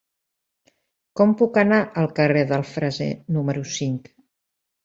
Com 1.19 1.35
puc 1.41 1.59
anar 1.63 1.79
al 2.05 2.09
carrer 2.21 2.43
del 2.53 2.67
Freser 2.73 3.11
número 3.37 3.67
cinc? 3.77 4.11